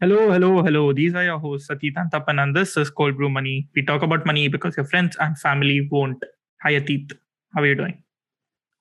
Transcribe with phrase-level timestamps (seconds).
[0.00, 0.92] Hello, hello, hello.
[0.92, 3.68] These are your hosts, Atit and Tapan, and this is Cold Brew Money.
[3.76, 6.20] We talk about money because your friends and family won't.
[6.64, 7.12] Hi, Atit.
[7.54, 8.02] How are you doing?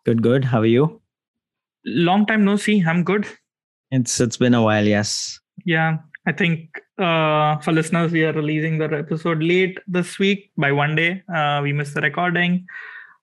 [0.08, 0.44] Good, good.
[0.44, 1.02] How are you?
[1.86, 2.80] Long time no see.
[2.82, 3.28] I'm good.
[3.92, 5.40] It's it's been a while, yes.
[5.66, 10.72] Yeah, I think uh, for listeners, we are releasing the episode late this week by
[10.72, 11.22] one day.
[11.34, 12.66] Uh, we missed the recording,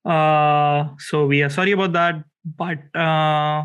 [0.04, 2.22] uh, so we are sorry about that.
[2.45, 3.64] But uh,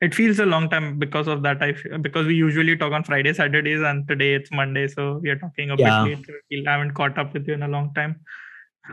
[0.00, 1.62] it feels a long time because of that.
[1.62, 5.30] I feel, because we usually talk on Friday, Saturdays, and today it's Monday, so we
[5.30, 6.04] are talking a Yeah.
[6.04, 6.26] bit late.
[6.50, 8.20] We haven't caught up with you in a long time.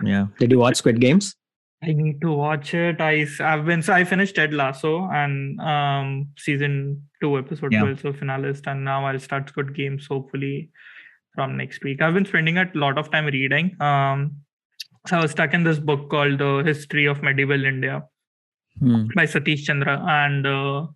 [0.04, 0.28] Yeah.
[0.40, 1.36] Did you watch Squid Games?
[1.84, 3.00] I need to watch it.
[3.00, 7.82] I I've been so I finished Ted Lasso and um season two episode Yeah.
[7.82, 10.72] twelve, so finalist, and now I'll start Squid Games hopefully
[11.36, 12.02] from next week.
[12.02, 13.80] I've been spending a lot of time reading.
[13.80, 14.38] Um,
[15.08, 18.04] so I was stuck in this book called The History of Medieval India
[18.80, 19.08] Hmm.
[19.16, 20.88] by Satish Chandra, and uh,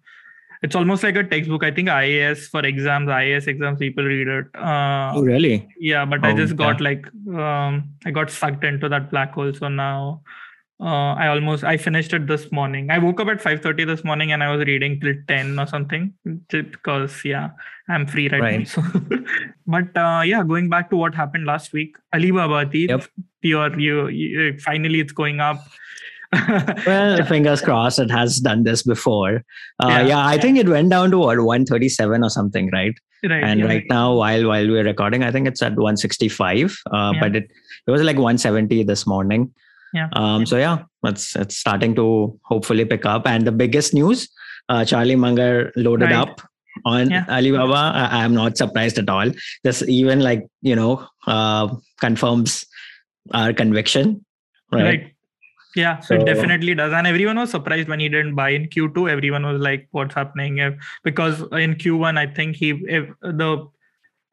[0.63, 1.63] it's almost like a textbook.
[1.63, 4.45] I think IAS for exams, IAS exams, people read it.
[4.55, 5.67] Uh, Oh, really?
[5.79, 6.83] yeah but i Oh, just got yeah.
[6.89, 7.05] like
[7.45, 10.21] um i got sucked into that black hole so now
[10.79, 14.31] uh, i almost i finished it this morning i woke up at 5.30 this morning
[14.31, 16.13] and i was reading till 10 or something
[16.49, 17.49] because yeah
[17.89, 18.67] i'm free right, now Right.
[18.67, 18.81] so
[19.67, 23.05] but uh, yeah going back to what happened last week alibaba Yep.
[23.41, 25.57] you're, you, you finally it's going up
[26.87, 29.43] Well, fingers crossed it has done this before.
[29.83, 30.01] Uh, Yeah.
[30.07, 30.25] yeah.
[30.27, 32.93] I think it went down to what 137 or something, right?
[33.29, 33.65] right and yeah.
[33.65, 36.77] right now, while while we're recording, I think it's at 165.
[36.91, 37.19] Uh, Yeah.
[37.19, 37.51] but it
[37.87, 39.51] it was like 170 this morning.
[39.93, 40.07] Yeah.
[40.13, 40.45] Um.
[40.45, 43.27] So yeah, it's it's starting to hopefully pick up.
[43.27, 44.29] And the biggest news,
[44.69, 46.15] uh, Charlie Munger loaded Right.
[46.15, 46.41] up
[46.85, 47.25] on Yeah.
[47.27, 47.91] Alibaba.
[47.93, 49.31] I, I'm not surprised at all.
[49.65, 51.67] This even like you know uh,
[51.99, 52.65] confirms
[53.33, 54.23] our conviction,
[54.71, 54.83] right?
[54.83, 55.07] right
[55.75, 56.93] yeah so, it definitely does.
[56.93, 60.77] And everyone was surprised when he didn't buy in q2 everyone was like what's happening
[61.03, 63.67] because in q1 i think he if the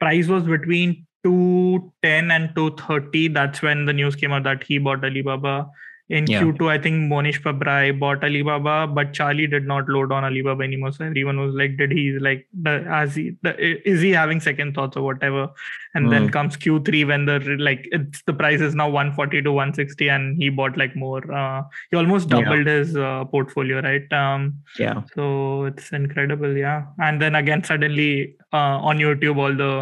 [0.01, 5.05] price was between 210 and 230 that's when the news came out that he bought
[5.05, 5.67] alibaba
[6.17, 6.43] in Yeah.
[6.43, 10.91] q2 i think mohnish pabrai bought alibaba but charlie did not load on alibaba anymore
[10.93, 13.53] so everyone was like did he like the as he the,
[13.93, 15.43] is he having second thoughts or whatever
[15.95, 16.33] and then Mm.
[16.37, 17.37] comes q3 when the
[17.69, 21.61] like it's the price is now 140 to 160 and he bought like more uh
[21.91, 22.41] he almost Yeah.
[22.41, 25.03] doubled his uh, portfolio right um Yeah.
[25.15, 25.29] so
[25.73, 28.11] it's incredible yeah and then again suddenly
[28.53, 29.73] uh, on youtube all the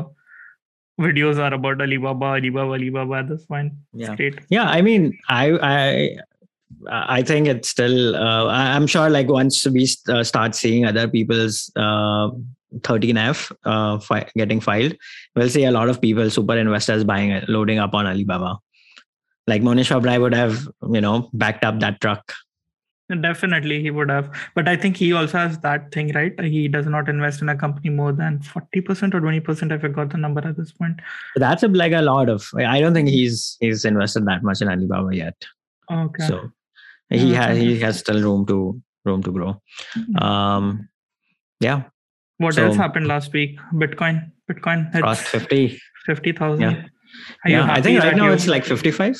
[1.01, 4.07] videos are about alibaba alibaba alibaba at this point Yeah.
[4.12, 6.17] it's great Yeah, I mean, I I
[7.19, 8.17] I think it's still.
[8.17, 12.31] Uh, I- I'm sure, like once we st- uh, start seeing other people's uh,
[12.89, 14.95] 13F uh, fi- getting filed,
[15.37, 18.59] we'll see a lot of people, super investors, buying it, loading up on Alibaba.
[19.47, 22.33] Like Mohnish Pabrai would have, you know, backed up that truck.
[23.15, 26.87] Definitely he would have but i think he also has that thing right he does
[26.87, 30.56] not invest in a company more than 40% or 20% i forgot the number at
[30.56, 30.99] this point
[31.37, 32.49] That's a, like a lot of.
[32.56, 35.37] I don't think he's he's invested that much in Alibaba yet.
[35.91, 36.50] okay So
[37.11, 39.62] he has he has still room to room to grow.
[40.21, 40.88] Um,
[41.61, 41.84] yeah,
[42.38, 45.81] what so- else happened last week bitcoin bitcoin crossed hits fifty.
[46.06, 46.84] 50000 Yeah.
[47.44, 49.17] Are yeah, I think right now you- it's like 55.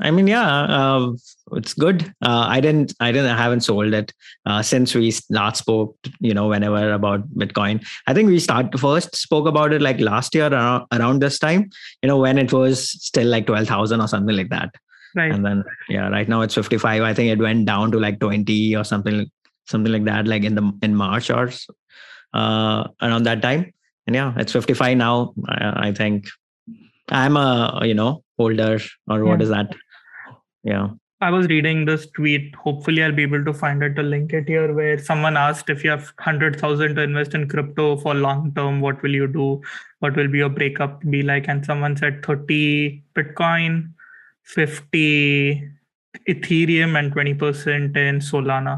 [0.00, 1.12] I mean, yeah, uh,
[1.52, 2.02] it's good.
[2.22, 4.12] Uh, I didn't, I didn't, I haven't sold it
[4.44, 5.96] uh, since we last spoke.
[6.20, 10.34] You know, whenever about Bitcoin, I think we start first spoke about it like last
[10.34, 11.70] year around, around this time.
[12.02, 14.74] You know, when it was still like 12,000 or something like that.
[15.14, 17.02] right And then, yeah, right now it's 55.
[17.02, 19.30] I think it went down to like 20 or something,
[19.66, 21.50] something like that, like in the in March or
[22.34, 23.72] uh, around that time.
[24.06, 25.32] And yeah, it's 55 now.
[25.48, 26.28] I, I think
[27.08, 28.78] I'm a you know holder
[29.08, 29.44] or what Yeah.
[29.44, 29.74] is that?
[30.66, 30.88] Yeah,
[31.20, 32.54] I was reading this tweet.
[32.62, 34.74] Hopefully, I'll be able to find it to link it here.
[34.78, 38.80] Where someone asked if you have hundred thousand to invest in crypto for long term,
[38.80, 39.62] what will you do?
[40.00, 41.46] What will be your breakup be like?
[41.48, 43.92] And someone said thirty Bitcoin,
[44.42, 45.62] fifty
[46.28, 48.76] Ethereum, and twenty percent in Solana.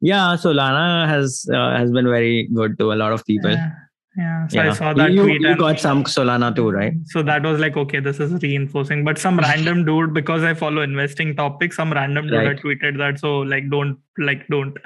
[0.00, 0.36] yeah.
[0.36, 3.50] Solana has uh, has been very good to a lot of people.
[3.50, 3.70] Yeah,
[4.16, 4.46] yeah.
[4.48, 5.40] So yeah, I saw that you, tweet.
[5.42, 6.94] you and- got some Solana too, right?
[7.06, 9.04] So that was like, okay, this is reinforcing.
[9.04, 12.56] But some random dude, because I follow investing topics, some random dude Right.
[12.58, 13.18] tweeted that.
[13.20, 14.76] So like, don't like, don't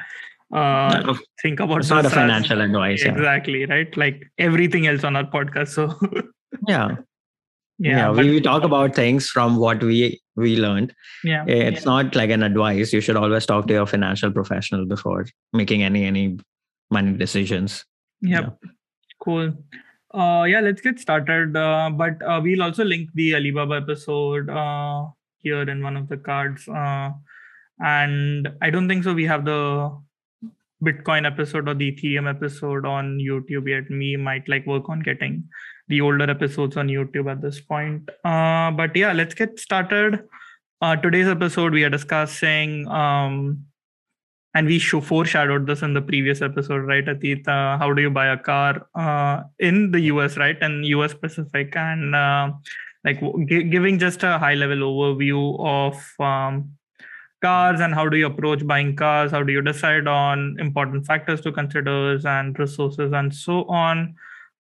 [0.53, 3.05] uh, No, think about it's not a this as- financial advice.
[3.05, 3.97] Yeah, Exactly right.
[3.97, 5.69] Like everything else on our podcast.
[5.69, 5.95] So
[6.67, 6.97] yeah,
[7.79, 8.09] yeah, yeah.
[8.09, 10.93] but- we, we talk about things from what we we learned.
[11.23, 12.93] yeah, It's not like an advice.
[12.93, 16.39] You should always talk to your financial professional before making any any
[16.91, 17.85] money decisions.
[18.23, 18.59] Yep.
[19.21, 19.53] Cool.
[20.13, 21.57] Uh, yeah, let's get started.
[21.57, 25.07] Uh, but uh, we'll also link the Alibaba episode uh,
[25.39, 26.67] here in one of the cards.
[26.69, 27.11] Uh,
[27.79, 29.15] and I don't think so.
[29.15, 29.97] We have the
[30.83, 33.91] Bitcoin episode or the Ethereum episode on YouTube yet.
[33.91, 35.45] Me might like work on getting
[35.89, 38.09] the older episodes on YouTube at this point.
[38.25, 40.23] Uh, but yeah, let's get started.
[40.81, 43.67] Uh, today's episode, we are discussing, um,
[44.55, 47.47] and we show foreshadowed this in the previous episode, right, Atit?
[47.47, 51.77] Uh, how do you buy a car uh, in the US, right, and US specific,
[51.77, 52.51] and uh,
[53.05, 56.71] like giving just a high level overview of um,
[57.43, 59.31] cars and how do you approach buying cars?
[59.31, 64.15] How do you decide on important factors to consider and resources and so on?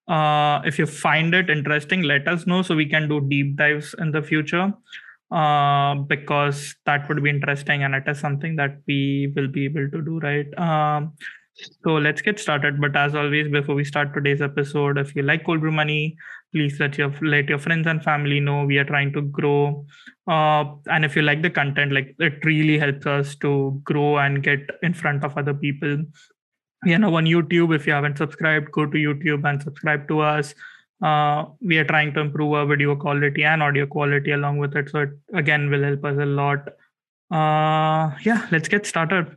[0.09, 3.95] Uh, if you find it interesting let us know so we can do deep dives
[3.99, 4.73] in the future
[5.31, 9.89] uh, because that would be interesting and it is something that we will be able
[9.91, 10.47] to do right?
[10.59, 11.13] Um,
[11.85, 12.81] so let's get started.
[12.81, 16.17] But as always before we start today's episode if you like cold brew money
[16.53, 18.65] please let your let your friends and family know.
[18.65, 19.87] We are trying to grow.
[20.27, 24.43] Uh, and if you like the content like it really helps us to grow and
[24.43, 26.05] get in front of other people.
[26.85, 30.55] You know on youtube if you haven't subscribed go to youtube and subscribe to us
[31.03, 34.91] uh, we are trying to improve our video quality and audio quality along with it
[34.91, 36.69] so it again will help us a lot
[37.31, 39.37] uh, yeah let's get started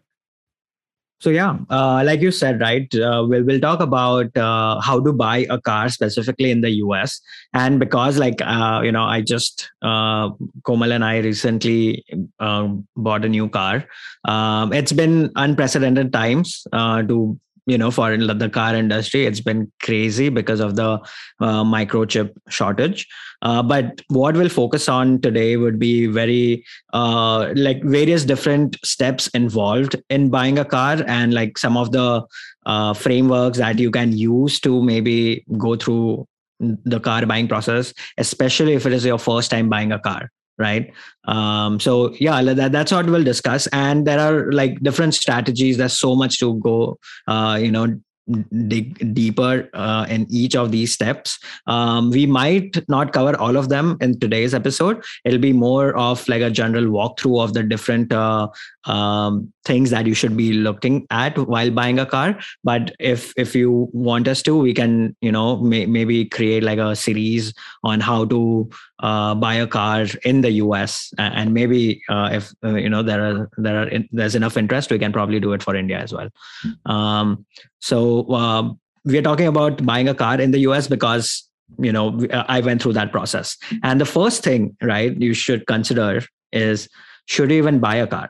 [1.24, 2.94] so yeah, uh, like you said, right?
[2.94, 7.22] Uh, we'll we'll talk about uh, how to buy a car specifically in the US,
[7.54, 10.32] and because like uh, you know, I just uh,
[10.66, 12.04] Komal and I recently
[12.42, 13.86] um, bought a new car.
[14.26, 19.72] Um, it's been unprecedented times uh, to you know for the car industry it's been
[19.82, 21.00] crazy because of the
[21.40, 23.08] uh, microchip shortage.
[23.42, 26.64] Uh, but what we'll focus on today would be very
[26.94, 32.24] uh, like various different steps involved in buying a car and like some of the
[32.66, 36.26] uh, frameworks that you can use to maybe go through
[36.60, 40.92] the car buying process especially if it is your first time buying a car right?
[41.26, 43.68] Um so yeah that, that's what we'll discuss.
[43.68, 45.78] And there are like different strategies.
[45.78, 46.98] There's so much to go
[47.28, 48.00] uh you know
[48.68, 51.40] dig deeper uh, in each of these steps.
[51.68, 55.04] Um, we might not cover all of them in today's episode.
[55.26, 58.48] It'll be more of like a general walkthrough of the different uh,
[58.86, 62.38] um, things that you should be looking at while buying a car.
[62.64, 66.80] But if if you want us to, we can you know may, maybe create like
[66.80, 67.54] a series
[67.84, 72.76] on how to uh, buy a car in the US, and maybe uh, if uh,
[72.76, 75.76] you know there are there are there's enough interest, we can probably do it for
[75.76, 76.30] India as well.
[76.86, 77.46] Um,
[77.84, 81.48] so um, we are talking about buying a car in the US because
[81.80, 86.22] you know I went through that process, and the first thing right you should consider
[86.52, 86.88] is
[87.26, 88.30] should you even buy a car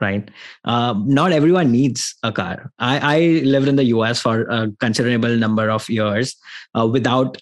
[0.00, 0.30] right?
[0.64, 2.70] Uh, not everyone needs a car.
[2.78, 6.36] I, I lived in the us for a considerable number of years
[6.78, 7.38] uh, without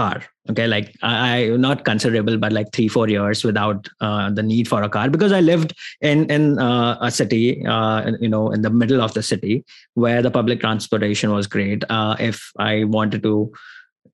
[0.00, 0.66] car okay?
[0.66, 4.88] Like i not considerable but like three four years without uh, the need for a
[4.96, 9.02] car because i lived in in uh, a city uh, you know in the middle
[9.08, 9.64] of the city
[9.94, 11.84] where the public transportation was great.
[11.88, 13.34] Uh, if i wanted to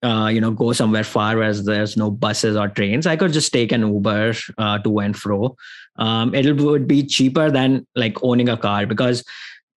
[0.03, 3.53] uh, you know go somewhere far where there's no buses or trains i could just
[3.53, 5.57] take an uber uh, to and fro.
[5.97, 9.23] Um, it would be cheaper than like owning a car because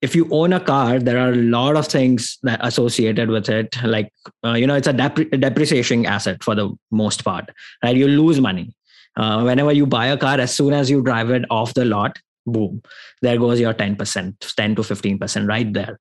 [0.02, 3.76] if you own a car there are a lot of things that associated with it.
[3.84, 4.12] Like
[4.46, 7.50] uh, you know it's a dep- depreciating asset for the most part
[7.84, 7.96] right?
[7.96, 8.74] You lose money.
[9.16, 12.20] Uh, whenever you buy a car as soon as you drive it off the lot
[12.46, 12.82] boom
[13.22, 16.00] there goes your 10% 10 to 15% right there.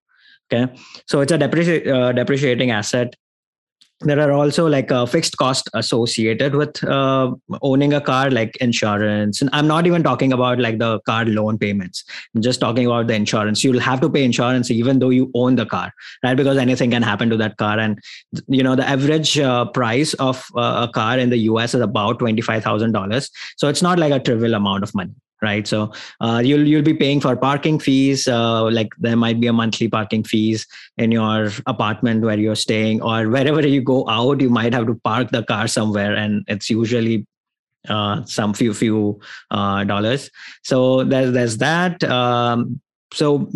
[0.53, 0.73] Okay?
[1.07, 3.17] So it's a depreci- uh, depreciating asset
[4.01, 9.41] there are also like a fixed cost associated with uh, owning a car like insurance.
[9.41, 12.05] And i'm not even talking about like the car loan payments.
[12.35, 13.65] I'm just talking about the insurance.
[13.65, 16.37] You'll have to pay insurance even though you own the car right?
[16.37, 17.79] Because anything can happen to that car.
[17.79, 17.99] And
[18.49, 22.19] you know the average uh, price of uh, a car in the us is about
[22.19, 25.67] $25000 so it's not like a trivial amount of money right?
[25.67, 29.53] So uh, you'll you'll be paying for parking fees uh, like there might be a
[29.53, 30.67] monthly parking fees
[30.97, 34.95] in your apartment where you're staying or wherever you go out you might have to
[35.05, 37.27] park the car somewhere and it's usually
[37.89, 40.31] uh, some few few uh, dollars.
[40.63, 42.81] So there's there's that um,
[43.13, 43.49] so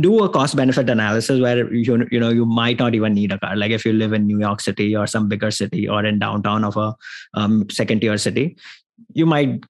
[0.00, 3.38] do a cost benefit analysis where you you know you might not even need a
[3.38, 3.56] car.
[3.56, 6.64] Like if you live in new york city or some bigger city or in downtown
[6.64, 6.94] of a
[7.34, 8.56] um, second tier city
[9.14, 9.64] you might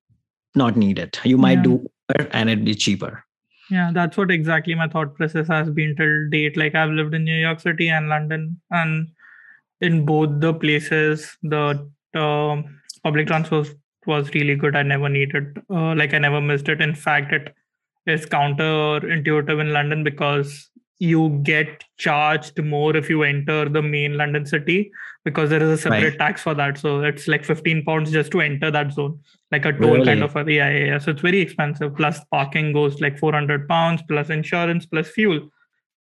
[0.59, 1.21] not need it.
[1.25, 1.62] You might yeah.
[1.62, 1.87] do
[2.31, 3.25] and it'd be cheaper.
[3.71, 6.57] Yeah, that's what exactly my thought process has been till date.
[6.57, 9.09] Like I've lived in New York City and London, and
[9.81, 12.62] in both the places, the uh,
[13.03, 13.69] public transport
[14.07, 14.75] was really good.
[14.75, 16.81] I never needed, uh, like I never missed it.
[16.81, 17.55] In fact, it
[18.07, 20.68] is counterintuitive in London because
[20.99, 24.90] you get charged more if you enter the main London city
[25.25, 26.19] because there is a separate right.
[26.19, 26.78] tax for that.
[26.78, 29.21] So it's like 15 pounds just to enter that zone,
[29.52, 30.07] like a toll really?
[30.07, 30.99] kind of a yeah, yeah, yeah.
[30.99, 31.95] So it's very expensive.
[31.95, 35.50] Plus parking goes like 400 pounds, plus insurance, plus fuel.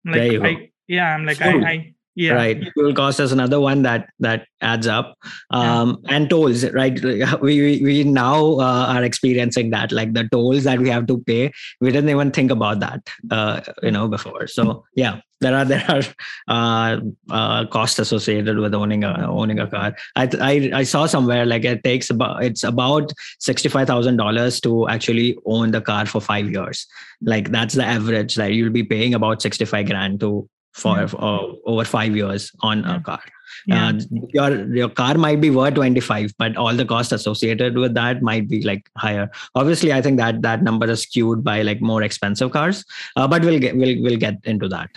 [0.06, 4.10] like I, yeah i'm like I, I yeah right fuel cost is another one that
[4.20, 5.16] that adds up
[5.52, 6.16] um yeah.
[6.16, 7.02] and tolls right
[7.42, 11.20] we we, we now uh, are experiencing that like the tolls that we have to
[11.30, 15.66] pay we didn't even think about that uh, you know before so yeah there are
[15.74, 16.02] there are
[16.48, 19.96] uh, uh, costs associated with owning a owning a car.
[20.16, 24.60] I, I I saw somewhere like it takes about it's about sixty five thousand dollars
[24.62, 26.88] to actually own the car for five years.
[27.22, 28.38] Like that's the average.
[28.38, 31.10] Like you'll be paying about sixty five grand to for yeah.
[31.18, 33.22] uh, over five years on a car.
[33.66, 33.88] Yeah.
[33.88, 33.94] Uh,
[34.34, 38.48] your your car might be worth 25 but all the costs associated with that might
[38.48, 42.52] be like higher obviously i think that that number is skewed by like more expensive
[42.52, 44.90] cars uh, but we'll get we'll, we'll get into that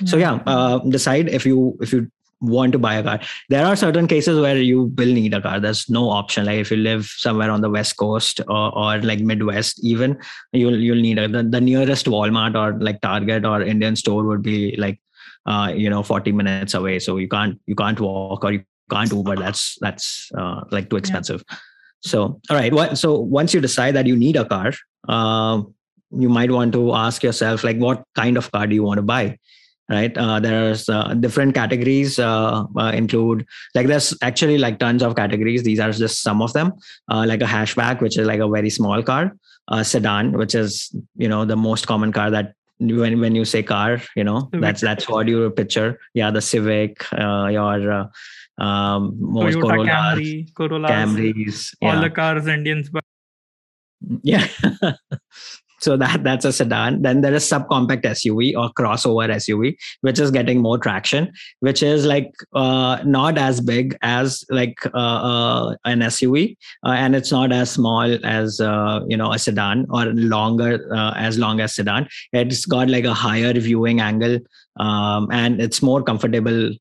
[0.00, 0.06] yeah.
[0.06, 3.76] so yeah uh, decide if you if you want to buy a car there are
[3.76, 7.06] certain cases where you will need a car there's no option like if you live
[7.06, 10.18] somewhere on the west coast or, or like midwest even
[10.52, 14.42] you'll you'll need a the, the nearest walmart or like target or indian store would
[14.42, 15.00] be like
[15.46, 16.98] uh, you know 40 minutes away.
[16.98, 19.36] So you can't you can't walk or you can't uber.
[19.36, 21.44] That's that's uh, like too expensive.
[21.50, 21.56] Yeah.
[22.00, 22.72] so all right.
[22.72, 24.72] What so once you decide that you need a car
[25.08, 25.62] uh,
[26.10, 29.02] you might want to ask yourself like what kind of car do you want to
[29.02, 29.38] buy
[29.90, 30.16] right?
[30.16, 35.62] Uh, there's uh, different categories uh, uh, include like there's actually like tons of categories.
[35.62, 36.72] These are just some of them.
[37.10, 39.36] Uh, like a hatchback which is like a very small car.
[39.68, 43.62] A sedan which is you know the most common car that when when you say
[43.62, 45.98] car you know that's that's what you picture.
[46.14, 48.06] Yeah the civic uh, your uh,
[48.58, 52.00] um most Toyota Camry, Corollas, Camrys all yeah.
[52.00, 53.04] the cars Indians but
[54.22, 54.46] yeah
[55.84, 57.02] so that that's a sedan.
[57.02, 62.06] Then there is subcompact suv or crossover suv which is getting more traction which is
[62.06, 67.52] like uh, not as big as like uh, uh, an suv uh, and it's not
[67.52, 72.08] as small as uh, you know a sedan or longer uh, as long as sedan.
[72.32, 74.38] It's got like a higher viewing angle
[74.78, 76.72] um, and it's more comfortable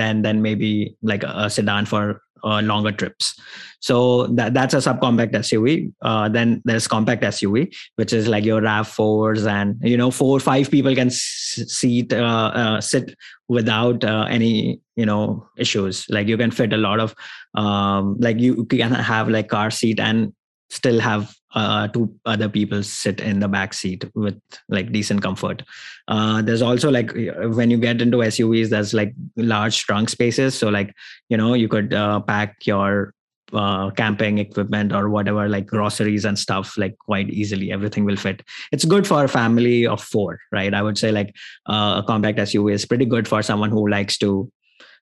[0.00, 2.22] than than maybe like a, a sedan for
[2.62, 3.34] longer trips
[3.80, 5.92] so that, that's a subcompact SUV.
[6.02, 10.40] Uh, then there's compact SUV, which is like your RAV4s, and you know, four or
[10.40, 13.14] five people can seat uh, uh, sit
[13.48, 16.04] without uh, any you know issues.
[16.08, 17.14] Like you can fit a lot of
[17.54, 20.32] um, like you can have like car seat and
[20.68, 25.62] still have uh, two other people sit in the back seat with like decent comfort.
[26.06, 30.54] Uh, there's also like when you get into SUVs, there's like large trunk spaces.
[30.54, 30.94] So like
[31.30, 33.14] you know you could uh, pack your
[33.52, 38.42] uh, camping equipment or whatever like groceries and stuff like quite easily everything will fit
[38.72, 41.32] it's good for a family of four right i would say like
[41.66, 44.50] uh, a compact suv is pretty good for someone who likes to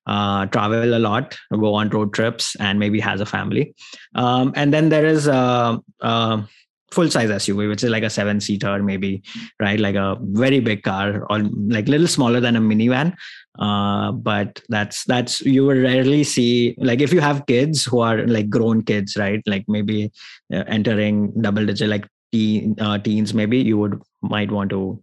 [0.07, 3.75] uh, travel a lot go on road trips and maybe has a family.
[4.15, 6.45] Um, and then there is a, a
[6.91, 9.23] full size suv which is like a seven seater maybe
[9.61, 9.81] right?
[9.81, 11.41] Like a very big car or
[11.77, 13.15] like little smaller than a minivan.
[13.59, 18.27] Uh, but that's that's you will rarely see like if you have kids who are
[18.27, 19.43] like grown kids right?
[19.47, 20.13] Like maybe
[20.53, 25.03] uh, entering double digit like teen, uh, teens maybe you would might want to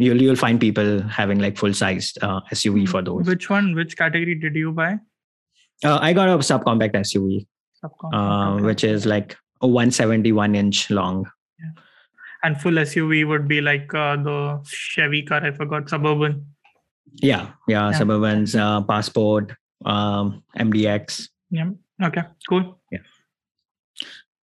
[0.00, 3.96] you'll you'll find people having like full sized uh, suv for those which one which
[3.96, 4.92] category did you buy
[5.84, 7.46] uh, i got a subcompact suv
[7.82, 8.64] subcompact, uh, okay.
[8.64, 11.26] which is like a 171 inch long
[11.58, 11.82] yeah.
[12.44, 16.40] and full suv would be like uh, the chevy car i forgot suburban
[17.14, 17.98] yeah, yeah, yeah.
[17.98, 19.52] Suburbans, uh, Passport,
[19.84, 21.28] um, MDX.
[21.50, 21.70] Yeah.
[22.02, 22.22] Okay.
[22.48, 22.80] Cool.
[22.90, 22.98] Yeah.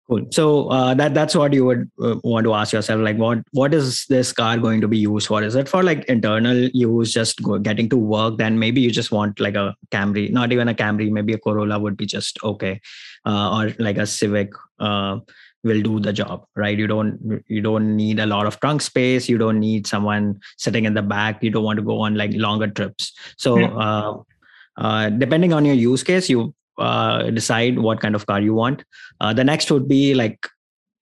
[0.08, 0.26] Cool.
[0.32, 3.72] So uh, that that's what you would uh, want to ask yourself, like what what
[3.72, 5.42] is this car going to be used for?
[5.42, 8.36] Is it for like internal use, just go, getting to work?
[8.36, 11.78] Then maybe you just want like a Camry, not even a Camry, maybe a Corolla
[11.78, 12.82] would be just okay,
[13.24, 14.52] uh, or like a Civic.
[14.78, 15.20] Uh,
[15.62, 19.30] will do the job right you don't you don't need a lot of trunk space
[19.30, 22.32] you don't need someone sitting in the back you don't want to go on like
[22.34, 23.68] longer trips so yeah.
[23.68, 24.14] uh,
[24.76, 28.84] uh, depending on your use case you uh, decide what kind of car you want.
[29.20, 30.48] Uh, the next would be like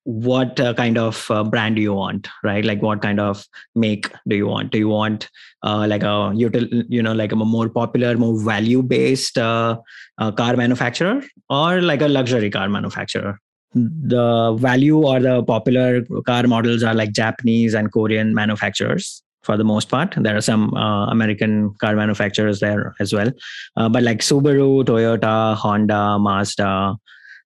[0.05, 2.65] what uh, kind of uh, brand do you want right?
[2.65, 4.73] Like what kind of make do you want?
[4.73, 5.29] Do you want
[5.63, 9.79] like a you know like a more popular more value based car
[10.19, 13.39] manufacturer or like a luxury car manufacturer?
[13.75, 19.65] The value or the popular car models are like Japanese and Korean manufacturers for the
[19.65, 20.15] most part.
[20.17, 23.31] There are some uh, American car manufacturers there as well.
[23.77, 26.97] Uh, but like Subaru, Toyota, Honda, Mazda,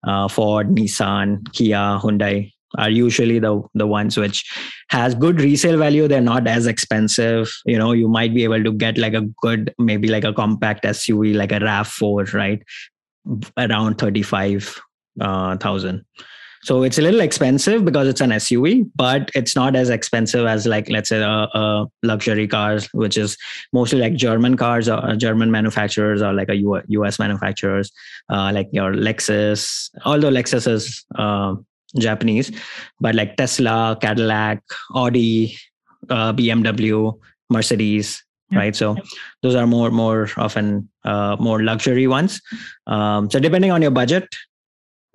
[0.06, 4.44] uh, Ford, Nissan, Kia, Hyundai are usually the the ones which
[4.90, 8.72] has good resale value they're not as expensive you know you might be able to
[8.72, 12.62] get like a good maybe like a compact suv like a rav4 right
[13.56, 14.80] around 35
[15.20, 16.04] uh, thousand.
[16.66, 20.66] So it's a little expensive because it's an SUV, but it's not as expensive as
[20.66, 23.38] like let's say a, a luxury cars, which is
[23.72, 27.92] mostly like German cars or German manufacturers or like a US manufacturers,
[28.30, 29.90] uh, like your Lexus.
[30.04, 31.54] Although Lexus is uh,
[32.00, 32.50] Japanese,
[32.98, 34.60] but like Tesla, Cadillac,
[34.92, 35.56] Audi,
[36.10, 37.16] uh, BMW,
[37.48, 38.58] Mercedes, yeah.
[38.58, 38.74] right?
[38.74, 38.96] So
[39.40, 42.42] those are more more often uh, more luxury ones.
[42.88, 44.26] Um, so depending on your budget,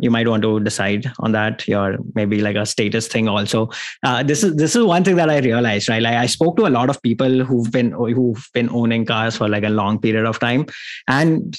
[0.01, 3.69] you might want to decide on that your maybe like a status thing also.
[4.03, 6.01] Uh, this is this is one thing that i realized right?
[6.01, 9.47] Like i spoke to a lot of people who've been who've been owning cars for
[9.47, 10.65] like a long period of time.
[11.07, 11.57] And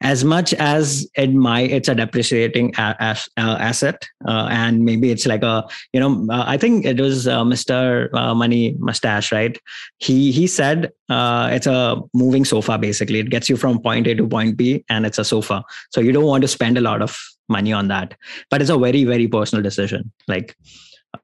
[0.00, 5.66] as much as it it's a depreciating a, asset uh, and maybe it's like a
[5.92, 9.58] you know uh, i think it was uh, mr uh, money mustache right?
[9.98, 13.18] He he said uh, it's a moving sofa basically.
[13.18, 15.64] It gets you from point a to point b and it's a sofa.
[15.90, 17.18] So you don't want to spend a lot of
[17.48, 18.14] money on that.
[18.50, 20.12] But it's a very very personal decision.
[20.26, 20.56] Like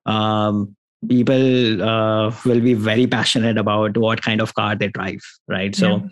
[0.06, 0.76] um,
[1.08, 5.74] people uh, will be very passionate about what kind of car they drive right?
[5.74, 6.08] So yeah.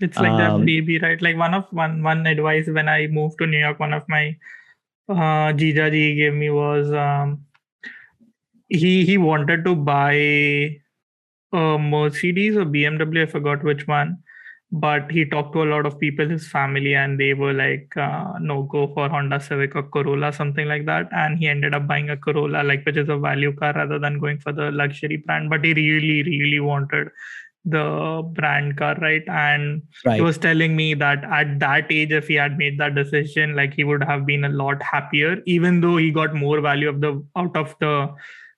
[0.00, 1.20] it's like um, that baby right?
[1.20, 4.36] Like one of one one advice when i moved to new york one of my
[5.08, 7.44] uh jijaji gave me was um
[8.68, 10.14] he he wanted to buy
[11.52, 14.16] a mercedes or bmw i forgot which one
[14.72, 18.34] but he talked to a lot of people his family and they were like uh,
[18.40, 21.08] no go for honda civic or corolla something like that.
[21.12, 24.20] And he ended up buying a corolla like which is a value car rather than
[24.20, 25.50] going for the luxury brand.
[25.50, 27.08] But he really really wanted
[27.64, 29.24] the brand car right?
[29.26, 30.16] And right.
[30.16, 33.74] he was telling me that at that age if he had made that decision like
[33.74, 37.22] he would have been a lot happier even though he got more value of the
[37.36, 38.14] out of the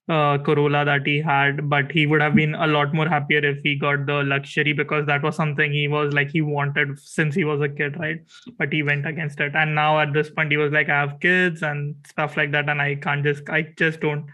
[0.08, 3.58] uh, Corolla that he had, but he would have been a lot more happier if
[3.62, 7.44] he got the luxury because that was something he was like he wanted since he
[7.44, 8.20] was a kid, right?
[8.58, 11.20] But he went against it, and now at this point he was like, I have
[11.20, 14.26] kids and stuff like that, and I can't just, I just don't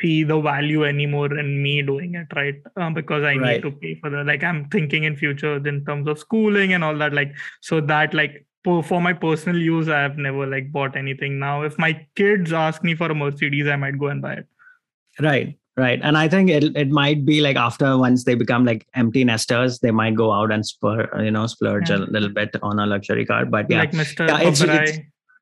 [0.00, 2.56] see the value anymore in me doing it, right?
[2.76, 3.40] Um, because I right.
[3.40, 6.84] need to pay for the like I'm thinking in future in terms of schooling and
[6.84, 7.32] all that, like
[7.62, 11.38] so that like for my personal use, I have never like bought anything.
[11.38, 14.46] Now, if my kids ask me for a Mercedes, I might go and buy it.
[15.20, 15.58] Right.
[15.76, 16.00] Right.
[16.02, 19.78] And I think it it might be like after once they become like empty nesters,
[19.80, 21.96] they might go out and spur, you know, splurge yeah.
[21.96, 23.44] a little bit on a luxury car.
[23.44, 24.26] But yeah, like Mr.
[24.26, 24.98] Yeah, it's, it's,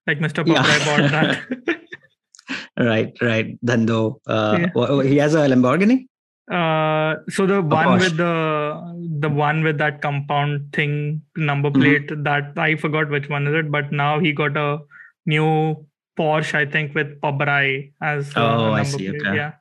[0.08, 0.44] like Mr.
[0.44, 0.84] Pabrai yeah.
[0.84, 1.10] bought
[1.68, 2.84] that.
[2.84, 3.64] right, right.
[3.64, 4.20] Dhandho.
[4.26, 5.02] Uh, yeah.
[5.04, 6.08] he has a Lamborghini.
[6.50, 11.80] Uh, so the one with the the one with that compound thing number mm-hmm.
[11.80, 12.24] plate mm-hmm.
[12.24, 14.80] that I forgot which one is it, but now he got a
[15.26, 15.86] new
[16.18, 19.10] Porsche, I think, with Pabrai as uh, oh, I see.
[19.10, 19.36] Okay.
[19.36, 19.52] Yeah.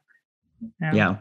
[0.82, 0.94] Yeah.
[0.94, 1.16] yeah,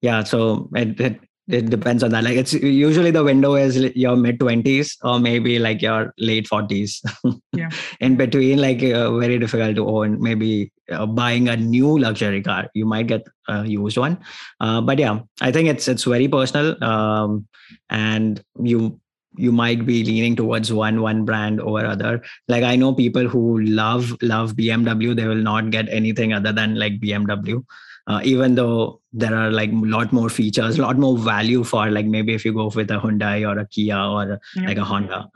[0.00, 0.24] yeah.
[0.24, 2.24] So it, it it depends on that.
[2.24, 7.02] Like it's usually the window is your mid twenties or maybe like your late forties.
[7.52, 7.70] yeah.
[8.00, 10.20] In between, like uh, very difficult to own.
[10.20, 14.18] Maybe uh, buying a new luxury car, you might get a used one.
[14.60, 16.82] Uh, but yeah, I think it's it's very personal.
[16.82, 17.46] Um,
[17.90, 19.00] and you
[19.38, 23.60] you might be leaning towards one one brand over other like i know people who
[23.60, 27.62] love love bmw they will not get anything other than like bmw
[28.06, 31.90] uh, even though there are like a lot more features a lot more value for
[31.90, 34.66] like maybe if you go with a hyundai or a kia or yeah.
[34.66, 35.28] like a honda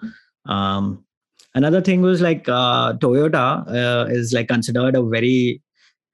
[0.47, 1.05] um,
[1.55, 5.61] another thing was like uh, toyota uh, is like considered a very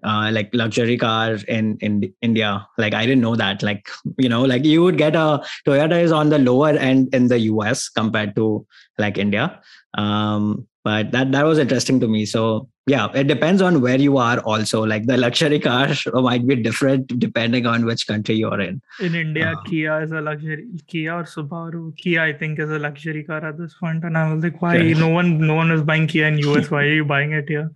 [0.05, 2.66] uh, like luxury car in in India.
[2.79, 3.62] Like I didn't know that.
[3.62, 3.88] Like
[4.19, 7.38] you know, like you would get a Toyota is on the lower end in the
[7.51, 8.66] US compared to
[8.99, 9.61] like India.
[9.97, 12.27] Um, but that that was interesting to me.
[12.27, 14.39] So yeah, it depends on where you are.
[14.41, 18.81] Also, like the luxury car might be different depending on which country you're in.
[19.01, 20.67] In India, uh, Kia is a luxury.
[20.87, 21.97] Kia or Subaru.
[21.97, 24.05] Kia, I think, is a luxury car at this point.
[24.05, 24.99] And I was like, why yeah.
[24.99, 26.71] no one no one is buying Kia in US?
[26.71, 27.71] why are you buying it here?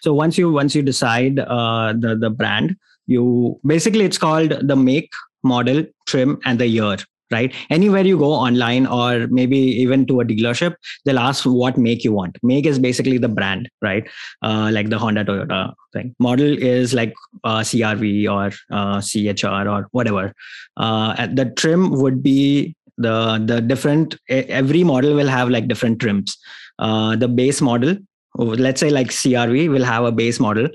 [0.00, 4.76] so once you once you decide uh, the the brand you basically it's called the
[4.76, 6.96] make model trim and the year
[7.30, 7.54] right?
[7.70, 12.12] Anywhere you go online or maybe even to a dealership they'll ask what make you
[12.12, 12.38] want.
[12.42, 14.08] Make is basically the brand right?
[14.42, 16.14] Uh, like the honda toyota thing.
[16.18, 17.14] Model is like
[17.44, 20.34] uh, crv or uh, chr or whatever.
[20.76, 26.36] Uh, the trim would be the the different every model will have like different trims.
[26.78, 27.96] Uh, the base model
[28.36, 30.68] let's say like crv will have a base model.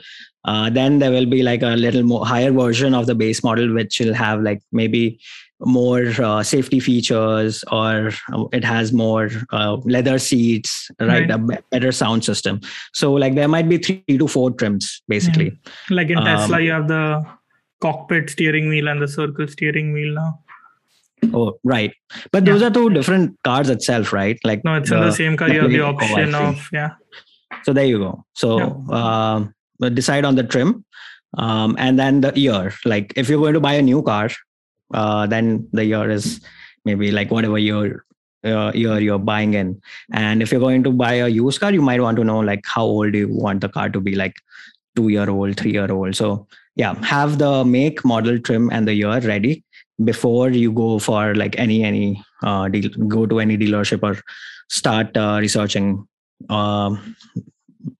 [0.45, 3.73] Uh, then there will be like a little more higher version of the base model
[3.73, 5.19] which will have like maybe
[5.65, 8.11] more uh, safety features or
[8.51, 11.31] it has more uh, leather seats right, right.
[11.31, 12.59] a better sound system
[12.93, 15.95] so like there might be three to four trims basically yeah.
[15.95, 17.25] like in tesla um, you have the
[17.81, 20.39] cockpit steering wheel and the circle steering wheel now
[21.33, 21.91] Oh, right.
[22.31, 24.37] But those are two different cars itself, right?
[24.43, 25.49] Like no, it's the, in the same car.
[25.49, 26.91] You have the option of yeah
[27.63, 29.45] so there you go so yeah.
[29.81, 30.85] uh, decide on the trim
[31.37, 34.29] um, and then the year like if you're going to buy a new car
[34.93, 36.41] uh, then the year is
[36.83, 38.05] maybe like whatever year
[38.45, 39.81] uh, year you're buying in.
[40.11, 42.63] And if you're going to buy a used car you might want to know like
[42.65, 44.35] how old you want the car to be like
[44.95, 48.93] two year old three year old so yeah have the make model trim and the
[48.93, 49.63] year ready
[50.03, 54.21] before you go for like any any uh, deal, go to any dealership or
[54.69, 56.07] start uh, researching
[56.49, 57.15] um,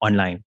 [0.00, 0.42] online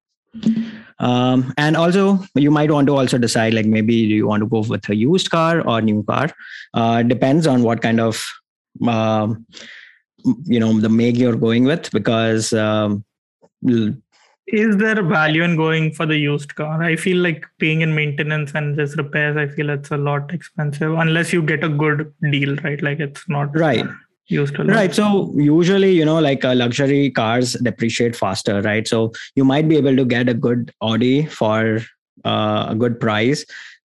[0.99, 4.61] um, and also you might want to also decide like maybe you want to go
[4.61, 6.29] with a used car or new car?
[6.73, 8.23] Uh, depends on what kind of
[8.87, 9.45] um,
[10.45, 13.03] you know the make you're going with because um,
[14.47, 16.81] is there value in going for the used car?
[16.83, 20.93] I feel like paying in maintenance and just repairs i feel it's a lot expensive
[20.93, 22.81] unless you get a good deal right?
[22.81, 23.85] Like it's not right
[24.29, 28.87] used to right so usually you know like uh, luxury cars depreciate faster right?
[28.87, 31.79] So you might be able to get a good audi for
[32.25, 33.45] uh, a good price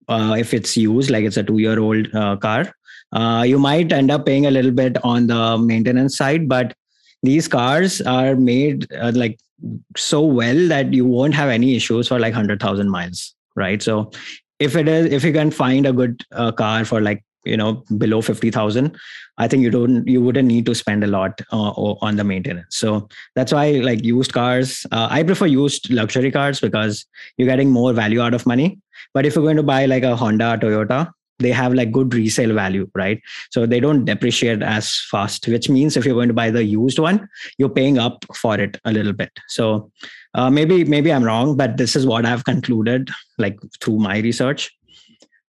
[0.09, 2.73] uh, if it's used like it's a two year old uh, car.
[3.13, 6.75] Uh, you might end up paying a little bit on the maintenance side but
[7.23, 9.39] these cars are made uh, like
[9.97, 13.83] so well that you won't have any issues for like 100000 miles right?
[13.83, 14.11] So
[14.59, 16.25] if it is if you can find a good
[16.57, 18.97] car for like you know below 50000
[19.39, 21.73] i think you don't you wouldn't need to spend a lot uh,
[22.07, 22.77] on the maintenance.
[22.77, 27.05] So that's why like used cars uh, i prefer used luxury cars because
[27.37, 28.79] you're getting more value out of money.
[29.15, 32.55] But if you're going to buy like a honda toyota they have like good resale
[32.55, 33.21] value right?
[33.51, 36.99] So they don't depreciate as fast which means if you're going to buy the used
[36.99, 37.29] one
[37.59, 39.31] you're paying up for it a little bit.
[39.49, 39.91] So
[40.35, 44.71] uh, maybe maybe i'm wrong but this is what i've concluded like through my research.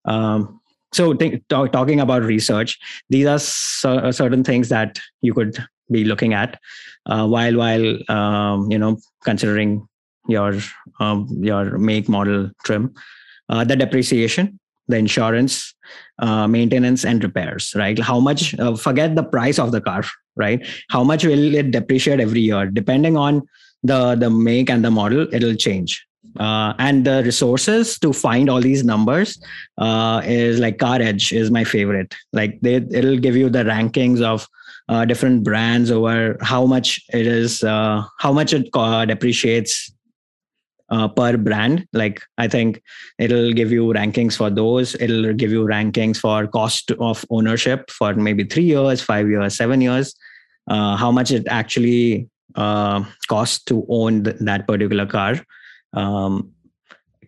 [0.06, 0.60] Um,
[0.93, 2.79] so th- talk, talking about research
[3.10, 5.58] these are c- certain things that you could
[5.91, 6.60] be looking at
[7.06, 9.88] uh, while while um, you know considering
[10.27, 10.53] your
[10.99, 12.93] um, your make model trim.
[13.49, 15.73] Uh, the depreciation the insurance
[16.19, 17.99] uh, maintenance and repairs right?
[17.99, 20.03] How much uh, forget the price of the car
[20.36, 20.65] right?
[20.89, 22.65] How much will it depreciate every year?
[22.65, 23.43] Depending on
[23.84, 26.06] the the make and the model it'll change
[26.39, 29.39] uh, and the resources to find all these numbers
[29.77, 32.15] uh, is like CarEdge is my favorite.
[32.31, 34.47] Like they it'll give you the rankings of
[34.89, 38.71] uh, different brands over how much it is uh, how much it
[39.07, 39.93] depreciates
[40.89, 41.88] uh, per brand.
[41.93, 42.81] Like i think
[43.19, 44.95] it'll give you rankings for those.
[44.95, 49.81] It'll give you rankings for cost of ownership for maybe three years five years seven
[49.81, 50.15] years.
[50.67, 55.36] Uh, how much it actually costs to own th- that particular car
[55.93, 56.53] um,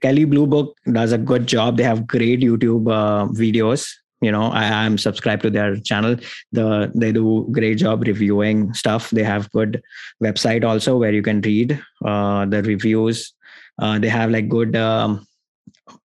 [0.01, 1.77] Kelley Blue Book does a good job.
[1.77, 3.91] They have great YouTube uh, videos.
[4.21, 6.15] You know, I am subscribed to their channel.
[6.51, 9.09] The they do great job reviewing stuff.
[9.09, 9.81] They have good
[10.23, 13.33] website also where you can read uh, the reviews.
[13.79, 15.27] Uh, they have like good um,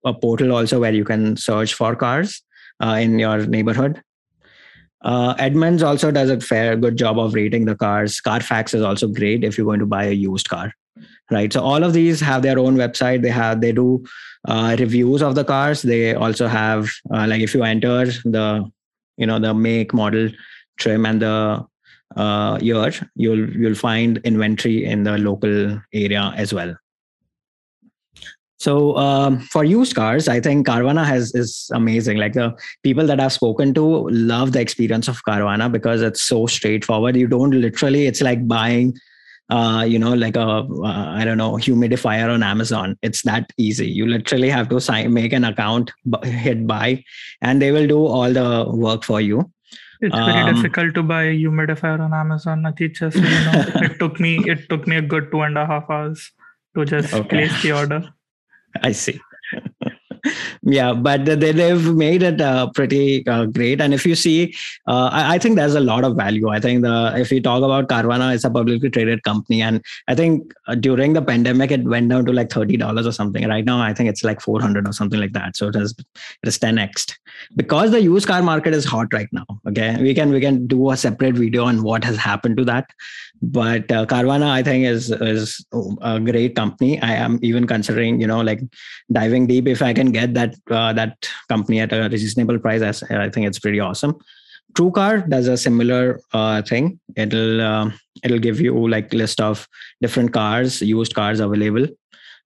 [0.04, 2.42] a portal also where you can search for cars
[2.82, 4.02] uh, in your neighborhood.
[5.02, 8.20] Uh, Edmunds also does a fair good job of rating the cars.
[8.20, 10.72] Carfax is also great if you're going to buy a used car
[11.30, 14.04] right so all of these have their own website they have they do
[14.48, 18.70] uh, reviews of the cars they also have uh, like if you enter the
[19.16, 20.28] you know the make model
[20.78, 21.64] trim and the
[22.16, 26.76] uh, year you'll you'll find inventory in the local area as well
[28.58, 32.16] so um, for used cars, I think Carvana has is amazing.
[32.16, 36.46] Like the people that I've spoken to love the experience of Carvana because it's so
[36.46, 37.16] straightforward.
[37.16, 38.96] You don't literally, it's like buying
[39.48, 42.98] uh, you know, like a uh, I don't know humidifier on Amazon.
[43.02, 43.88] It's that easy.
[43.88, 45.92] You literally have to sign, make an account,
[46.24, 47.04] hit buy,
[47.40, 49.50] and they will do all the work for you.
[50.00, 52.62] It's very um, difficult to buy a humidifier on Amazon.
[52.62, 55.66] Nati, just you know, it took me it took me a good two and a
[55.66, 56.32] half hours
[56.74, 57.28] to just okay.
[57.28, 58.12] place the order.
[58.82, 59.20] I see
[60.66, 63.80] yeah but they, they've made it uh, pretty uh, great.
[63.80, 64.54] And if you see
[64.86, 66.48] uh, I, I, think there's a lot of value.
[66.48, 69.62] I think the if we talk about carvana it's a publicly traded company.
[69.62, 73.46] And i think uh, during the pandemic it went down to like $30 or something.
[73.48, 75.56] Right now i think it's like 400 or something like that.
[75.56, 77.16] So it is it is 10x
[77.54, 79.96] because the used car market is hot right now okay?
[80.00, 82.90] We can we can do a separate video on what has happened to that
[83.42, 85.64] but uh, carvana i think is is
[86.02, 88.60] a great company i am even considering you know like
[89.12, 93.28] diving deep if i can get that uh, that company at a reasonable price i
[93.28, 94.16] think it's pretty awesome
[94.76, 97.00] TrueCar does a similar uh, thing.
[97.16, 97.90] It'll uh,
[98.22, 99.66] it'll give you like list of
[100.02, 101.86] different cars, used cars available,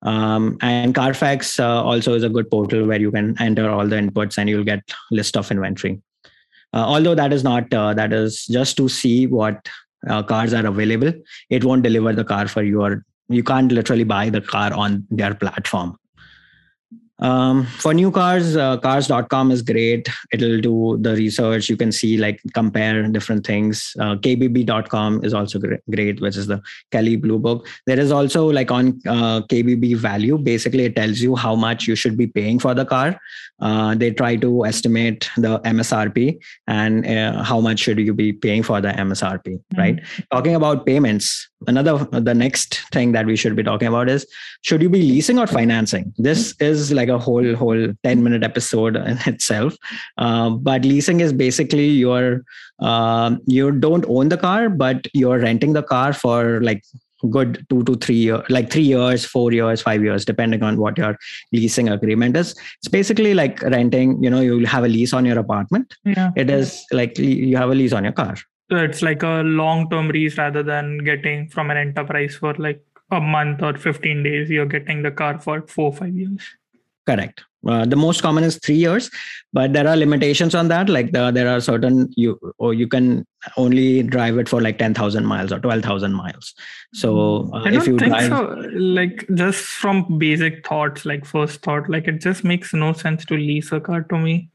[0.03, 3.97] um, and Carfax uh, also is a good portal where you can enter all the
[3.97, 6.01] inputs and you'll get list of inventory.
[6.73, 9.69] Uh, although that is not uh, that is just to see what
[10.09, 11.13] uh, cars are available.
[11.51, 15.07] It won't deliver the car for you, or you can't literally buy the car on
[15.11, 15.97] their platform.
[17.21, 20.09] Um, for new cars uh, cars.com is great.
[20.33, 21.69] It'll do the research.
[21.69, 23.95] You can see like compare different things.
[23.99, 25.59] Uh, kbb.com is also
[25.91, 27.67] great which is the kelley blue book.
[27.87, 31.95] There is also like on uh, kbb value basically it tells you how much you
[31.95, 33.21] should be paying for the car.
[33.61, 38.63] Uh, they try to estimate the msrp and uh, how much should you be paying
[38.63, 39.81] for the msrp mm-hmm.
[39.81, 40.01] right?
[40.31, 44.27] Talking about payments another the next thing that we should be talking about is
[44.63, 46.13] should you be leasing or financing?
[46.17, 49.77] This is like a whole whole 10 minute episode in itself.
[50.17, 52.43] Uh, but leasing is basically your
[52.81, 56.83] uh, you don't own the car but you're renting the car for like
[57.29, 60.97] good two to three years like three years four years five years depending on what
[60.97, 61.17] your
[61.53, 62.55] leasing agreement is.
[62.79, 65.95] It's basically like renting you know you have a lease on your apartment.
[66.05, 66.31] Yeah.
[66.37, 68.37] It is like you have a lease on your car.
[68.71, 72.83] So it's like a long term lease rather than getting from an enterprise for like
[73.11, 76.57] a month or 15 days you're getting the car for four five years
[77.07, 79.11] correct uh, the most common is three years
[79.53, 83.27] but there are limitations on that like the, there are certain you or you can
[83.57, 86.55] only drive it for like 10000 miles or 12000 miles
[86.95, 87.55] so hmm.
[87.55, 88.45] uh, if you drive so.
[88.73, 93.35] like just from basic thoughts like first thought like it just makes no sense to
[93.35, 94.49] lease a car to me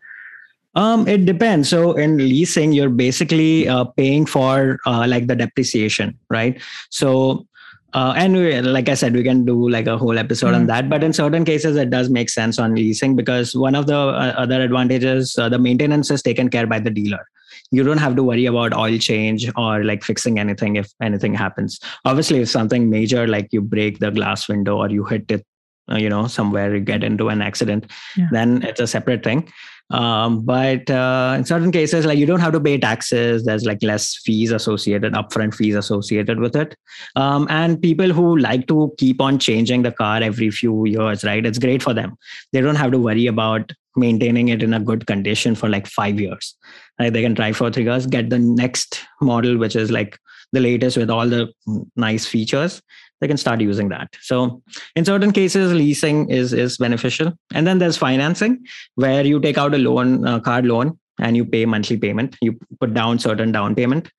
[0.75, 1.69] um, it depends.
[1.69, 6.61] So in leasing, you're basically uh, paying for uh, like the depreciation, right?
[6.89, 7.47] So
[7.93, 10.55] uh, and we, like I said, we can do like a whole episode mm-hmm.
[10.55, 10.89] on that.
[10.89, 14.33] But in certain cases, it does make sense on leasing because one of the uh,
[14.37, 17.25] other advantages, uh, the maintenance is taken care by the dealer.
[17.71, 21.79] You don't have to worry about oil change or like fixing anything if anything happens.
[22.03, 25.45] Obviously, if something major like you break the glass window or you hit it,
[25.89, 28.27] uh, you know, somewhere you get into an accident, yeah.
[28.31, 29.49] then it's a separate thing.
[29.91, 33.45] Um, but uh, in certain cases, like you don't have to pay taxes.
[33.45, 36.75] There's like less fees associated, upfront fees associated with it.
[37.15, 41.45] Um, and people who like to keep on changing the car every few years, right?
[41.45, 42.17] It's great for them.
[42.51, 46.19] They don't have to worry about maintaining it in a good condition for like five
[46.19, 46.55] years.
[46.99, 50.17] Like they can drive for three years, get the next model, which is like
[50.51, 51.51] the latest with all the
[51.95, 52.81] nice features
[53.21, 54.15] they can start using that.
[54.21, 54.61] So
[54.95, 57.33] in certain cases leasing is is beneficial.
[57.53, 61.45] And then there's financing where you take out a loan a card loan and you
[61.45, 62.35] pay monthly payment.
[62.41, 64.11] You put down certain down payment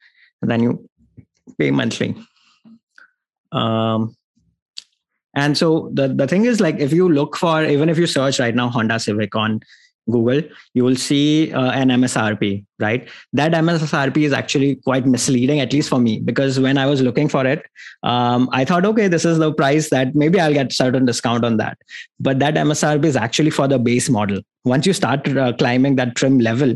[0.43, 0.89] and then you
[1.59, 2.17] pay monthly.
[3.53, 4.17] Um,
[5.35, 8.41] and so the, the thing is like if you look for even if you search
[8.41, 9.61] right now honda civic on
[10.11, 10.43] Google,
[10.75, 13.09] you will see uh, an MSRP, right?
[13.33, 17.29] That MSRP is actually quite misleading, at least for me, because when I was looking
[17.29, 17.65] for it,
[18.03, 21.57] um, I thought, okay, this is the price that maybe I'll get certain discount on
[21.57, 21.79] that.
[22.21, 24.41] But that MSRP is actually for the base model.
[24.65, 26.75] Once you start uh, climbing that trim level,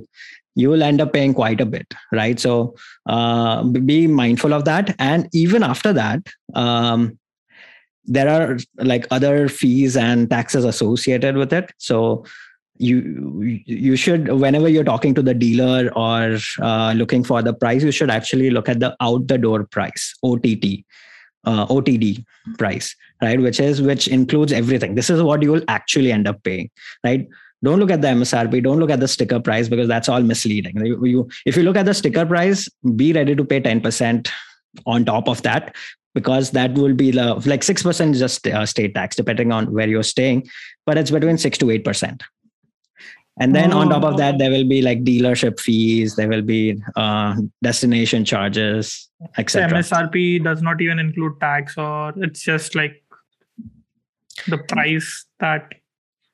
[0.56, 2.38] you will end up paying quite a bit, right?
[2.40, 2.74] So
[3.08, 4.94] uh, be mindful of that.
[4.98, 7.18] And even after that, um,
[8.04, 11.72] there are like other fees and taxes associated with it.
[11.78, 12.24] So
[12.80, 17.82] you you should whenever you're talking to the dealer or uh, looking for the price
[17.82, 20.46] you should actually look at the out the door price ott
[21.44, 22.24] uh, otd
[22.58, 23.40] price right?
[23.40, 24.94] Which is which includes everything.
[24.94, 26.70] This is what you will actually end up paying
[27.04, 27.28] right?
[27.62, 30.84] Don't look at the msrp don't look at the sticker price because that's all misleading.
[30.84, 34.28] You, you, if you look at the sticker price be ready to pay 10%
[34.86, 35.74] on top of that
[36.14, 40.02] because that will be the like 6% just uh, state tax depending on where you're
[40.02, 40.48] staying
[40.86, 42.20] but it's between 6 to 8%
[43.38, 43.78] and then oh.
[43.78, 48.24] on top of that there will be like dealership fees there will be uh, destination
[48.24, 53.02] charges etc msrp does not even include tax or it's just like
[54.48, 55.72] the price that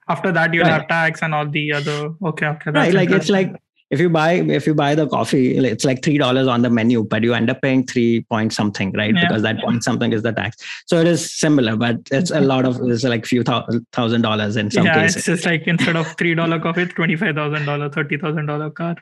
[0.08, 0.72] after that you'll right.
[0.72, 3.54] have tax and all the other okay okay right like it's like
[3.90, 7.04] if you buy if you buy the coffee it's like three dollars on the menu
[7.04, 9.14] but you end up paying three point something right?
[9.14, 9.26] Yeah.
[9.26, 10.56] because that point something is the tax.
[10.86, 14.70] So it is similar but it's a lot of it's like few thousand dollars in
[14.70, 15.16] some yeah, cases.
[15.16, 18.46] it's just like instead of three dollar coffee it's twenty five thousand dollar thirty thousand
[18.46, 18.96] dollar car.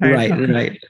[0.00, 0.84] Right right, right.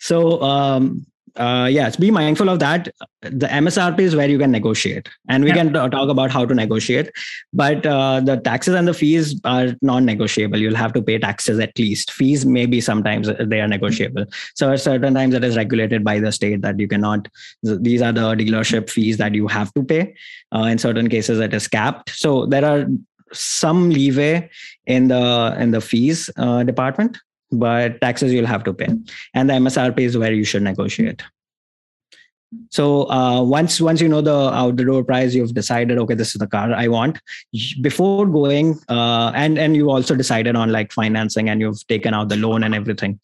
[0.00, 1.06] so um
[1.36, 2.88] uh, yes, be mindful of that.
[3.20, 5.56] The MSRP is where you can negotiate, and we yeah.
[5.56, 7.10] can talk about how to negotiate.
[7.52, 10.58] But uh, the taxes and the fees are non-negotiable.
[10.58, 12.12] You'll have to pay taxes at least.
[12.12, 14.26] Fees maybe sometimes they are negotiable.
[14.54, 17.28] So at certain times it is regulated by the state that you cannot.
[17.62, 20.14] These are the dealership fees that you have to pay.
[20.54, 22.10] Uh, in certain cases, it is capped.
[22.10, 22.86] So there are
[23.32, 24.48] some leeway
[24.86, 27.18] in the in the fees uh, department
[27.50, 28.88] but taxes you'll have to pay.
[29.34, 31.22] And the msrp is where you should negotiate.
[32.70, 36.34] So uh, once once you know the out the door price you've decided okay this
[36.34, 37.18] is the car i want.
[37.80, 42.28] Before going uh, and and you also decided on like financing and you've taken out
[42.28, 43.20] the loan and everything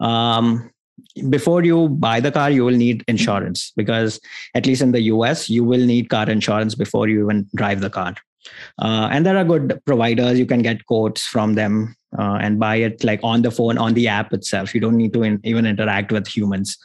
[0.00, 0.70] um,
[1.28, 4.20] before you buy the car you will need insurance because
[4.54, 7.90] at least in the us you will need car insurance before you even drive the
[7.90, 8.14] car
[8.78, 10.38] uh, and there are good providers.
[10.38, 13.94] You can get quotes from them uh, and buy it like on the phone on
[13.94, 14.74] the app itself.
[14.74, 16.76] You don't need to in, even interact with humans.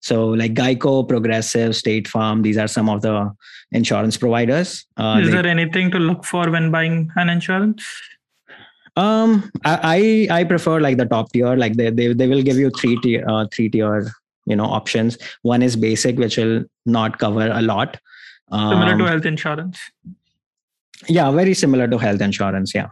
[0.00, 3.32] So like geico progressive state farm these are some of the
[3.72, 4.84] insurance providers.
[4.96, 7.84] Uh, is they, there anything to look for when buying an insurance?
[8.96, 11.56] Um i i prefer like the top tier.
[11.56, 14.12] Like they they, they will give you three tier uh, three tier
[14.46, 15.16] you know options.
[15.42, 17.98] One is basic which will not cover a lot.
[18.52, 19.80] Similar um, to health insurance
[21.08, 22.88] yeah very similar to health insurance yeah.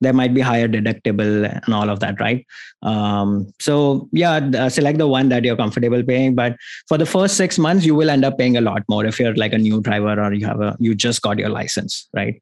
[0.00, 2.46] There might be higher deductible and all of that right?
[2.82, 6.56] Um, so yeah select the one that you're comfortable paying but
[6.88, 9.34] for the first six months you will end up paying a lot more if you're
[9.34, 12.40] like a new driver or you have a you just got your license right?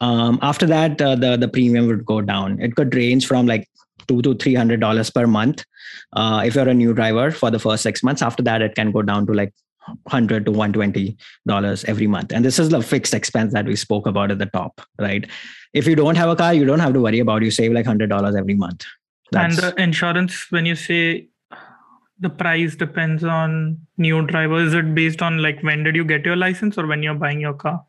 [0.00, 2.60] Um, after that uh, the the premium would go down.
[2.60, 3.68] It could range from like
[4.06, 5.64] two to three hundred dollars per month
[6.12, 8.22] uh, if you're a new driver for the first six months.
[8.22, 9.52] After that it can go down to like
[9.86, 12.32] 100 to 120 dollars every month.
[12.32, 15.28] And this is the fixed expense that we spoke about at the top right?
[15.72, 17.86] If you don't have a car you don't have to worry about you save like
[17.86, 18.84] 100 dollars every month.
[19.32, 21.28] That's, and the insurance when you say
[22.18, 26.24] the price depends on new driver is it based on like when did you get
[26.24, 27.84] your license or when you're buying your car?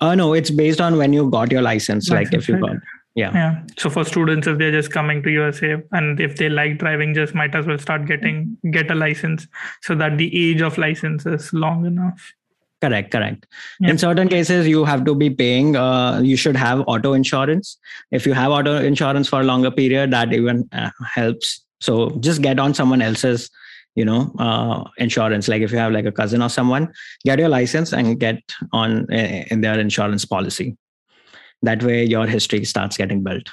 [0.00, 2.76] Uh no it's based on when you got your license, license like if you got
[3.14, 3.32] yeah.
[3.34, 3.62] Yeah.
[3.76, 7.34] So for students if they're just coming to usa and if they like driving just
[7.34, 9.48] might as well start getting get a license
[9.82, 12.32] so that the age of license is long enough.
[12.80, 13.46] Correct correct.
[13.80, 13.90] Yeah.
[13.90, 17.78] in certain cases you have to be paying uh, you should have auto insurance.
[18.10, 21.64] If you have auto insurance for a longer period that even uh, helps.
[21.80, 23.50] So just get on someone else's
[23.96, 25.48] you know uh, insurance.
[25.48, 26.92] Like if you have like a cousin or someone
[27.24, 28.40] get your license and get
[28.72, 30.76] on uh, in their insurance policy
[31.62, 33.48] that way your history starts getting built.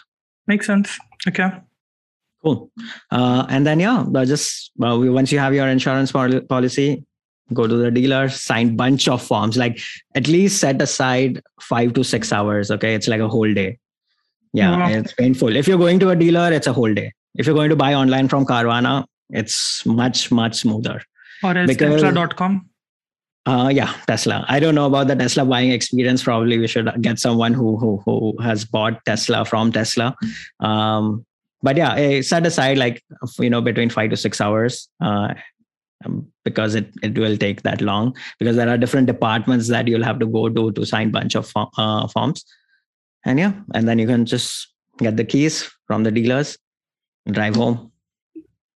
[0.48, 0.98] Makes sense.
[1.28, 1.50] Okay.
[2.44, 2.72] Cool.
[3.12, 7.04] Uh, and then yeah just uh, once you have your insurance policy
[7.54, 9.58] go to the dealer sign bunch of forms.
[9.58, 9.80] Like
[10.16, 12.94] at least set aside five to six hours okay?
[12.94, 13.80] It's like a whole day.
[14.54, 15.56] Yeah it's painful.
[15.56, 17.12] If you're going to a dealer it's a whole day.
[17.36, 21.02] If you're going to buy online from carvana it's much much smoother.
[21.44, 22.70] Or else because, tesla.com
[23.48, 24.46] uh, yeah, Tesla.
[24.50, 26.22] I don't know about the Tesla buying experience.
[26.22, 30.16] Probably we should get someone who who who has bought Tesla from Tesla.
[30.60, 31.26] Um,
[31.64, 33.02] but yeah, eh, set aside like
[33.40, 35.34] you know between five to six hours uh,
[36.04, 40.04] um, because it it will take that long because there are different departments that you'll
[40.04, 42.44] have to go to to sign bunch of uh, forms.
[43.26, 46.58] And yeah, and then you can just get the keys from the dealers,
[47.32, 47.92] drive home.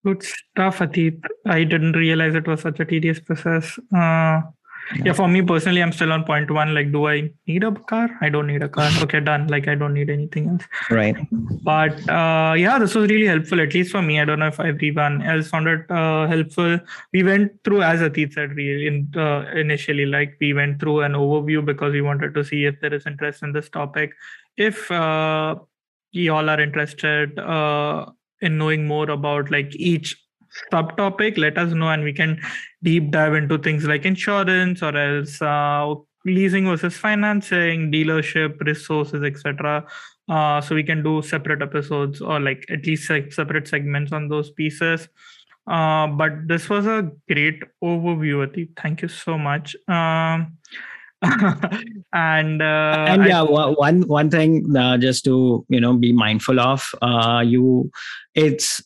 [0.04, 1.24] Good stuff, Atit.
[1.46, 3.78] I didn't realize it was such a tedious process.
[3.96, 4.42] Uh,
[4.96, 5.04] yeah.
[5.06, 5.14] yeah.
[5.14, 8.10] for me personally i'm still on point one like do i need a car?
[8.22, 8.90] I don't need a car.
[9.04, 9.48] Okay done.
[9.48, 10.64] Like i don't need anything else.
[10.90, 11.16] Right.
[11.64, 14.20] But uh, yeah this was really helpful at least for me.
[14.20, 16.80] I don't know if everyone else found it uh, helpful.
[17.14, 21.14] We went through as atit said really in, uh, initially like we went through an
[21.14, 24.14] overview because we wanted to see if there is interest in this topic.
[24.58, 25.56] If uh,
[26.12, 28.06] y'all are interested uh,
[28.42, 30.18] in knowing more about like each
[30.72, 32.40] subtopic, let us know and we can
[32.84, 35.94] deep dive into things like insurance or else uh,
[36.26, 39.86] leasing versus financing, dealership, resources, etc.
[40.30, 44.28] Uh, so we can do separate episodes or like at least like separate segments on
[44.28, 45.08] those pieces.
[45.68, 48.70] Uh, but this was a great overview, Ati.
[48.76, 49.76] Thank you so much.
[49.88, 50.58] Um,
[52.14, 56.60] and uh, and yeah, I, one one thing uh, just to you know be mindful
[56.60, 57.92] of, uh, you
[58.34, 58.82] it's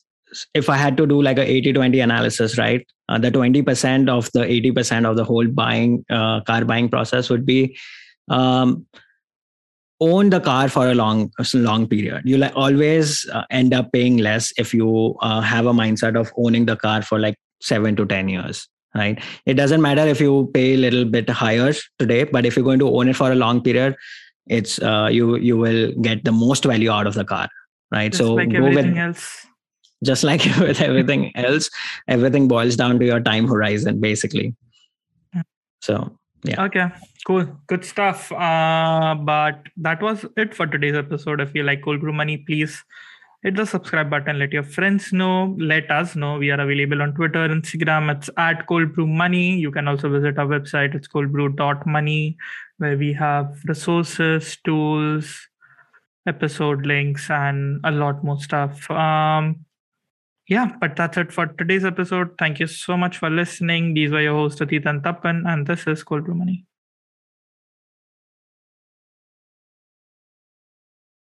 [0.53, 2.85] if I had to do like a 80 20 analysis, right?
[3.07, 7.45] Uh, the 20% of the 80% of the whole buying uh, car buying process would
[7.45, 7.77] be
[8.29, 8.85] um,
[10.01, 12.23] own the car for a long long period.
[12.25, 16.31] You like always uh, end up paying less if you uh, have a mindset of
[16.37, 19.21] owning the car for like 7 to 10 years right?
[19.45, 22.79] It doesn't matter if you pay a little bit higher today but if you're going
[22.79, 23.95] to own it for a long period
[24.47, 27.49] it's uh, you you will get the most value out of the car
[27.91, 28.11] right?
[28.11, 29.45] Just so like go with else
[30.03, 31.69] just like with everything else
[32.07, 34.55] everything boils down to your time horizon basically.
[35.81, 36.63] So yeah.
[36.63, 36.89] Okay
[37.25, 37.45] cool.
[37.67, 38.31] Good stuff.
[38.31, 41.41] Uh but that was it for today's episode.
[41.41, 42.83] If you like cold brew money please
[43.43, 44.39] hit the subscribe button.
[44.39, 45.55] Let your friends know.
[45.59, 46.37] Let us know.
[46.37, 48.15] We are available on twitter instagram.
[48.15, 49.57] It's at cold brew money.
[49.57, 50.95] You can also visit our website.
[50.95, 52.37] It's coldbrew.money
[52.77, 55.47] where we have resources tools
[56.27, 58.89] episode links and a lot more stuff.
[58.91, 59.64] Um
[60.47, 62.35] yeah, but that's it for today's episode.
[62.37, 63.93] Thank you so much for listening.
[63.93, 66.65] These were your hosts, Atit and Tapan, and this is Cold Brew Money.